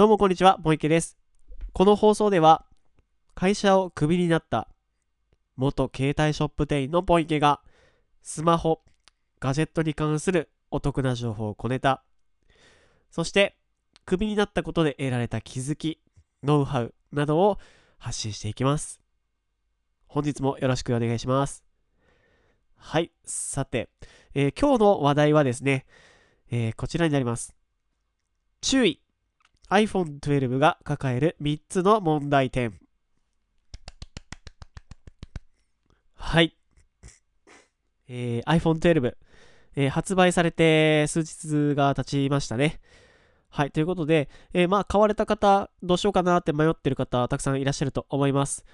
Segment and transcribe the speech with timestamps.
[0.00, 1.18] どうもこんにちは、もいけです。
[1.74, 2.64] この放送では、
[3.34, 4.66] 会社をクビになった
[5.56, 7.60] 元携帯ショップ店員のポイケが、
[8.22, 8.80] スマホ、
[9.40, 12.02] ガジェットに関するお得な情報を小ネタ、
[13.10, 13.58] そして、
[14.06, 16.00] クビになったことで得られた気づき、
[16.42, 17.58] ノウハウなどを
[17.98, 19.02] 発信していきます。
[20.06, 21.62] 本日もよろしくお願いします。
[22.74, 23.90] はい、さて、
[24.32, 25.84] えー、今日の話題はですね、
[26.50, 27.54] えー、こちらになります。
[28.62, 29.02] 注意
[29.70, 32.78] iPhone 12が抱える3つの問題点。
[36.14, 36.56] はい。
[38.08, 39.14] えー、iPhone 12、
[39.76, 42.80] えー、発売されて数日が経ちましたね。
[43.48, 43.70] はい。
[43.70, 48.64] ということで、えー、まあ、買われた方、どうしようかなって迷ってる方、たくさんいらっしゃると思います。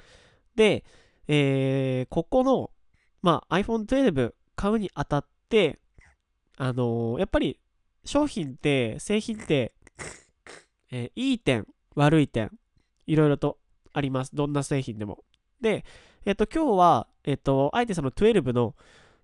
[0.54, 0.84] で、
[1.28, 2.70] えー、ここの、
[3.20, 5.78] まあ、iPhone 12買うにあたって、
[6.56, 7.60] あのー、やっぱり
[8.04, 9.75] 商品って、製品って、
[10.90, 12.50] えー、いい点、悪い点、
[13.06, 13.58] いろいろと
[13.92, 14.34] あります。
[14.34, 15.24] どんな製品でも。
[15.60, 15.84] で、
[16.24, 18.74] えっ、ー、と、今日は、えっ、ー、と、あえてその12の、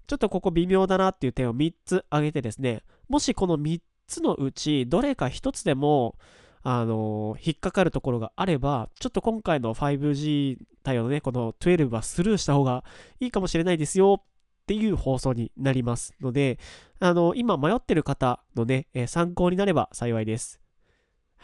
[0.06, 6.16] ちょっとここ微妙だなっていう点を3つ挙げてですね、もしこの3つのうち、どれか1つでも、
[6.64, 12.84] あの引っかかるところがあれば、ちょっと今回の 5G 対応のね、この12はスルーした方が
[13.20, 14.24] いいかもしれないですよっ
[14.66, 16.58] ていう放送になりますので、
[17.00, 20.61] あの今迷ってる方のね、参考になれば幸いです。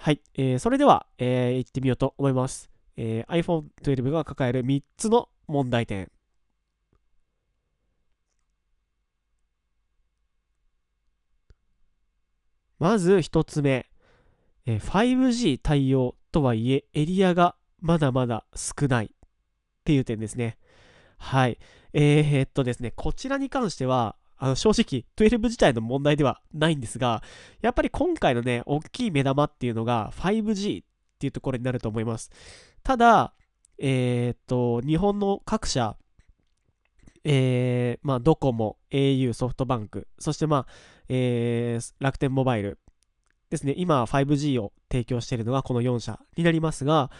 [0.01, 2.71] はい、えー、それでは、えー、行ってみようと思います。
[2.97, 6.09] えー、iPhone 12が抱える3つの問題点。
[12.79, 13.87] まず1つ目、
[14.67, 19.09] えー、5G 対応とはいえエリアがまだまだ少ないっ
[19.85, 20.59] ていう点ですね。
[21.19, 21.59] はい。
[21.93, 27.23] えー、っとですね、こちらに関しては、あの正直、12自体の問題ではないんですが、
[27.61, 30.87] やっぱり今回のね、大きい目玉っていうのが 5G っ
[31.19, 32.31] ていうところになると思います。
[32.83, 33.35] ただ、
[33.79, 35.97] えー、っと、日本の各社、
[37.25, 40.67] えー、まあ、ドコモ、au、ソフトバンク、そしてまあ、
[41.09, 42.79] えー、楽天モバイル
[43.51, 47.11] ですね、今 5G を提供しているのがこの4社になりますが、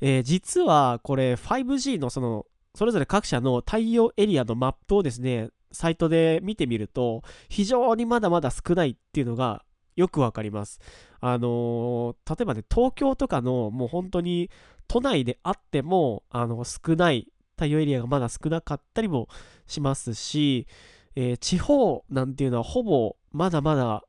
[0.00, 9.64] えー、実はこれ 5G のその、それぞれ各社の対応エリアのマップをですね、サイトで見てみると、非常にまだまだ少ないっていうのが
[9.96, 10.80] よくわかります。
[11.20, 14.50] あのー、例えばね、東京とかのもう本当に
[14.88, 19.28] 都内であっても、あの、少ない対応エリアがまだ少なかったりも
[19.66, 20.66] しますし、
[21.14, 24.02] えー、地方なんていうのはほぼまだまだ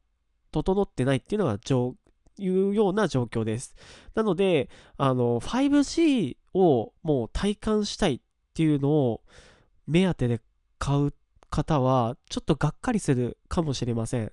[0.51, 1.57] 整ってないっていうのが
[2.37, 3.75] いうような状況です。
[4.15, 8.19] なので、あの、5G をもう体感したいっ
[8.53, 9.21] ていうのを
[9.87, 10.41] 目当てで
[10.79, 11.13] 買う
[11.53, 14.31] 方は、ちょっとがっかりするかもしれません。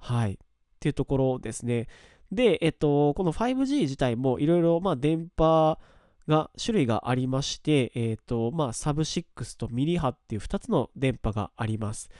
[0.00, 0.32] はい。
[0.32, 0.36] っ
[0.80, 1.86] ていうところですね。
[2.32, 5.78] で、えっと、この 5G 自体もいろいろ、まあ、電波
[6.26, 12.10] が、種類がありまして、えっと、まあ、サブ6とミリ波っていう2つの電波があります。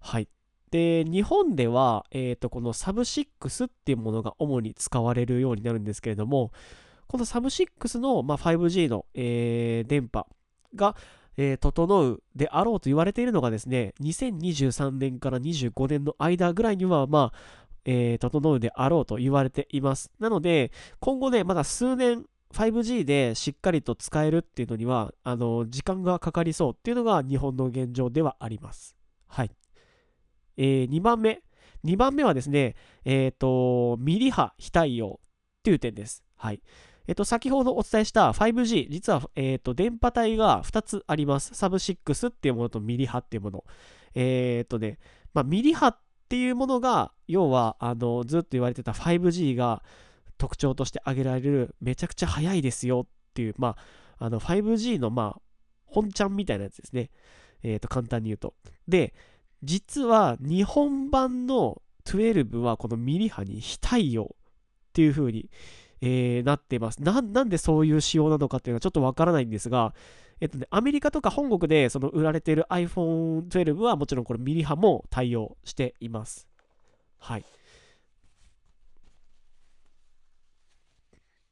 [0.00, 0.28] はい。
[0.70, 6.50] で、日本では、えっと、このサブ6っていうものが主に使われるようになるんですけれども、
[7.08, 10.26] このサブ6の、まあ、5G の、えー、電波
[10.74, 10.96] が、
[11.36, 20.10] えー、整うであろうと言われているのがですね、2023年から25年の間ぐらいには、まあ、えー、整うであろうと言われています。
[20.18, 28.94] なので、今後ね、まだ数年、5G でしっかりと使えるっていうのには、あの、時間がかかりそうっていうのが日本の現状ではあります。
[29.26, 29.50] はい。
[30.56, 31.42] えー、2番目。
[31.84, 36.22] 2番目はですね、えっ、ー、と、ミリ波非対応っていう点です。
[36.36, 36.62] はい。
[37.08, 41.54] えっと、先ほどお伝えした 5G、実は、えっと、電波帯が2つあります。
[41.54, 43.64] サブ6っていうものとミリ波っていうもの。
[44.14, 44.98] えっとね、
[45.34, 45.98] まあ、ミリ波っ
[46.28, 49.82] ていうものが、要は、あの、ずっと言われてた 5G が
[50.38, 53.76] 特徴として挙げられる、めちゃくちゃ速いですよっていう、ま
[54.18, 55.40] あ、あの、5G の、まあ、
[55.86, 57.10] 本ちゃんみたいなやつですね。
[57.62, 58.54] えっと、簡単に言うと。
[58.88, 59.14] で、
[59.62, 65.50] 実は、日本版の12はこのミリ波に非対応っていう風に、
[66.02, 67.22] えー、なってますな。
[67.22, 69.94] なんでそういう仕様なのかっていうのはちょっとわからないんですが、
[70.40, 76.48] えっとね、アメリカとか本国でその売られている iPhone 12はもちろんこれミリ波も対応しています。
[77.18, 77.44] はい。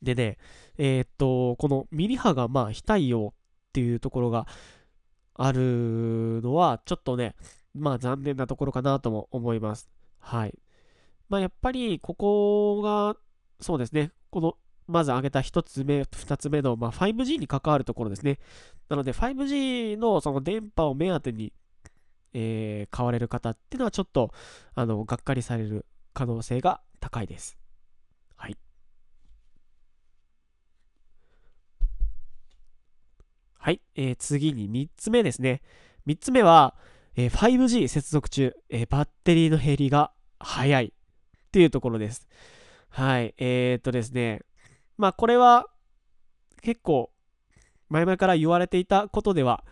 [0.02, 0.38] でね、
[0.78, 3.34] えー、っと、このミリ波がまあ非対応
[3.68, 4.48] っていうところが
[5.34, 7.36] あるのはちょっとね、
[7.74, 9.88] まあ残念なところかなとも思います。
[10.18, 10.58] はい。
[11.28, 13.16] まあやっぱりここが、
[13.60, 14.56] そうですね、この
[14.90, 18.38] まず挙げた1つ目、2つ目の、まあ、5G に関わるところですね。
[18.88, 21.52] なので 5G のその電波を目当てに、
[22.32, 24.32] えー、買われる方っていうのはちょっと
[24.74, 27.56] あのがっかりされる可能性が高いです。
[28.34, 28.56] はい。
[33.58, 35.62] はい、えー、次に3つ目ですね。
[36.06, 36.74] 3つ目は、
[37.14, 40.10] えー、5G 接続中、えー、バッテリーの減りが
[40.40, 40.90] 早いっ
[41.52, 42.26] ていうところです。
[42.90, 44.42] はい、えー、っとですね、
[44.98, 45.66] まあこれは
[46.62, 47.10] 結構
[47.88, 49.64] 前々から言われていたことでは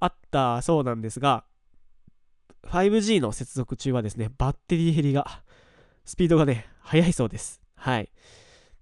[0.00, 1.44] あったそうなんですが、
[2.64, 5.42] 5G の接続中はですね、バッテリー減りが、
[6.04, 7.60] スピードがね、速いそうです。
[7.76, 8.10] はい。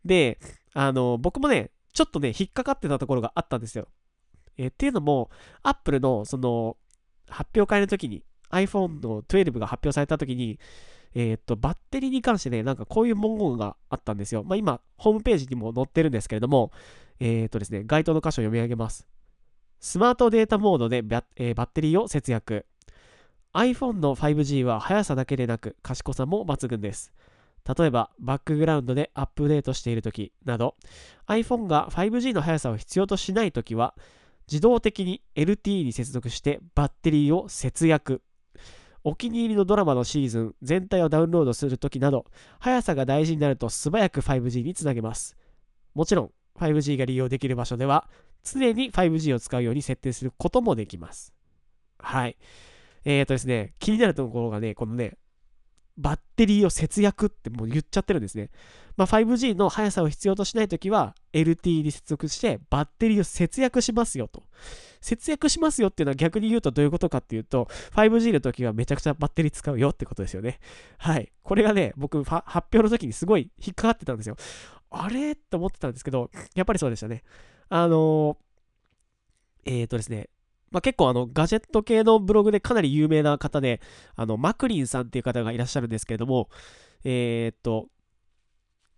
[0.04, 0.38] で、
[0.74, 3.88] あの、僕もね、ちょっとね、引っかかってたところがあったんですよ。
[4.56, 5.30] え、っていうのも、
[5.62, 6.76] Apple のその
[7.28, 10.58] 発表会の時に iPhone の12が発表された時に、
[11.14, 14.44] えー、っと、バッテリーに関してね、なんかこういう文言があったんですよ。
[14.44, 16.72] まあ今、ホームページにも載ってるんですけれども、
[17.20, 19.06] えー、っとですね、該当の箇所を読み上げます。
[19.80, 22.66] スマートデータモードでバ,、えー、バッテリーを節約。
[23.52, 27.12] iPhone の 5G は速さだけでなく賢さも抜群です。
[27.76, 30.74] 例えば、バックグラウンドでアップデートしているときなど、
[31.28, 33.94] iPhone が 5G の速さを必要としないときは、
[34.48, 38.22] 自動的に LTE に接続してバッテリーを節約。
[39.04, 42.26] お気に入りのドラマのシーズン全体をダウンロードするときなど、
[42.60, 45.36] 速さが大事になると素早く 5G につなげます。
[45.94, 48.08] もちろん、5G が利用できる場所では、
[48.44, 51.32] 常に 5G を使うように設定することもできます。
[51.98, 52.36] はい。
[53.04, 55.16] えっ、ー、とですね、気になるところがね、このね、
[55.96, 58.50] バッテリーを節約ってもう言っちゃってるんですね。
[58.96, 64.44] まあ、5G の速さを必要としないときは LTE に接続してバッテリーを節約しますよと。
[65.02, 70.60] 節約しますよっていうのは逆に言うとどういうことかっていうと 5G の時はめちゃくちゃバッテリー使うよってことですよね。
[70.96, 71.30] はい。
[71.42, 74.36] これがね、僕発表の時にすごい引っかかってたんですよ。
[74.90, 75.32] あれ？
[75.32, 77.22] って思ってたんですけど、やっぱりそうでしたね。
[77.68, 80.28] あのー、えっ、ー、とですね、
[80.70, 83.80] まあ、結構あのガジェット系のブログでかなり有名な方で、
[84.16, 86.48] あのマクリンさんっていう方がいらっしゃるんですけれども、
[87.04, 87.88] えー、っと、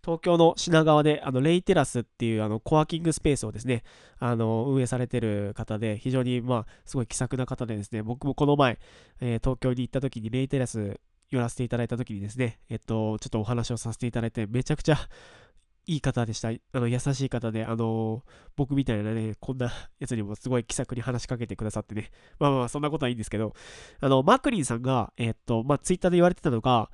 [0.05, 3.81] 東京の品川であのレイテラスっていうあのコワーキングスペースをですね、
[4.19, 8.77] あの運営されてる方で、非常にまあすごい気さくな方でですね、僕もこの前、
[9.19, 10.99] えー、東京に行った時にレイテラス
[11.31, 14.97] 寄らせていただいた時にですね、えっと、ちょっとお話をさせていただいて、めちゃくちゃ
[15.87, 16.49] いい方でした。
[16.49, 18.23] あの優しい方で、あの
[18.55, 22.11] 僕みたいなね、こんなやつにもすごい気さくに話しかけてくださってね。
[22.37, 23.55] まあまあ、そんなことはいいんですけど、
[24.01, 26.91] あの、マクリンさんが、えー、っと、まあ、ツイッターで言われてたのが、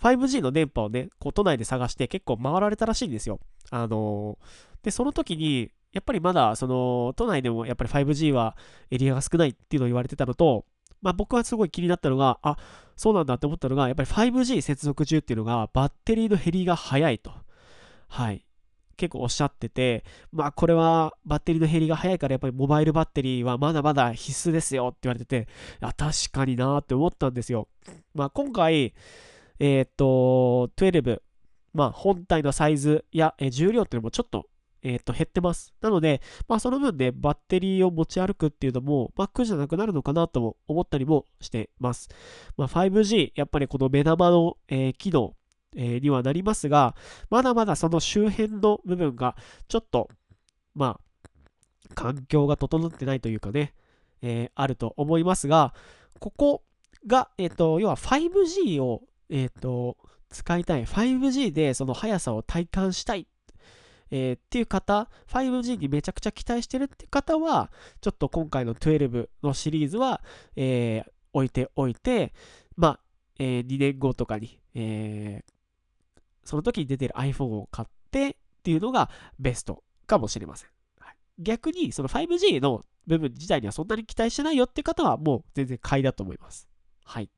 [0.00, 3.40] 5G の電波をね、こう都内で探して結構回られたらしいんですよ。
[3.70, 4.38] あの
[4.82, 8.56] で、その時に、やっぱりまだ、その、都内でもやっぱり 5G は
[8.90, 10.64] エリアが少ないっていうのを言われてたのと、
[11.02, 12.56] まあ僕はすごい気になったのが、あ、
[12.96, 17.32] そうなんだって思ったのが、やっぱり 5G 接続中っていうのが、バッテリーの減りが早いと。
[18.08, 18.44] はい。
[18.96, 25.48] 結構おっしゃってて、まあこれはバッテリーの減りが早いからやっぱりモバイルバッテリーはまだまだ必須ですよって言われてて、
[25.80, 27.68] あ確かになーって思ったんですよ。
[28.14, 28.92] まあ今回、
[29.60, 31.20] えー、っと、12、
[31.72, 34.46] まあ本体のサイズや、え重量っていうのもちょっと
[34.82, 35.74] えー、と減ってます。
[35.82, 42.08] なので、まあ、その分ね、バッテリーを持ち歩くっていうのも、マックじゃなくなるのかなとも思ったりもしてます。
[42.56, 45.34] まあ、5G、やっぱりこの目玉の、えー、機能
[45.76, 46.94] えー、にはなりますが、
[47.28, 49.36] まだまだその周辺の部分が
[49.68, 50.08] ちょっと、
[50.74, 53.74] まあ、環境が整ってないというかね、
[54.22, 55.74] えー、あると思いますが、
[56.18, 56.62] ここ
[57.06, 59.96] が、えっ、ー、と、要は 5G を、えっ、と、
[60.28, 60.84] 使いたい。
[60.84, 63.26] 5G でその速さを体感したい。
[64.12, 67.70] えー、っていう方、5G にめちゃくちゃ期待してるっていう方は、
[68.00, 70.20] ちょっと今回の12のシリーズは、
[70.56, 72.32] えー、置いておいて、
[72.76, 73.00] まあ、
[73.38, 80.70] えー、2年後とかに、えー、その時に出てる iPhone を買ってっていうのがベストかもしれません。
[80.98, 86.68] はい、逆に、その 5G の部分自体にはそんなに期待してないよっていう方はもう全然買いだと思います。
[87.04, 87.30] はい。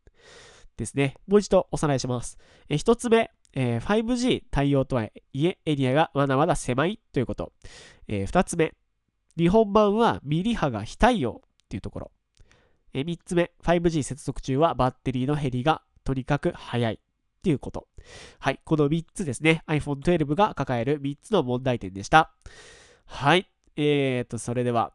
[0.77, 1.17] ですね。
[1.27, 2.39] もう一度おさらいします。
[2.69, 7.53] え一つ目、えー、5G 対応とはいえエリアがまだまだ狭いということ。
[8.09, 8.75] えー、2つ目、
[9.37, 12.11] 日本版はミリ波が非対応っていうところ。
[12.95, 16.95] えー、3つ目、5G 接続中はバッテリーの減りがとにかく早い。
[16.95, 17.89] っていうこと。
[18.39, 18.61] はい。
[18.65, 19.65] この3つですね。
[19.67, 22.33] iPhone 12が抱える3つの問題点でした。
[23.05, 23.51] はい。
[23.75, 24.93] えーと、それでは、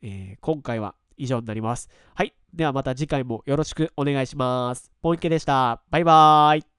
[0.00, 1.88] えー、今回は以上になります。
[2.14, 2.34] はい。
[2.56, 4.90] ではまた次回もよろしくお願いします。
[5.02, 5.82] ポンケでした。
[5.90, 6.75] バイバーイ。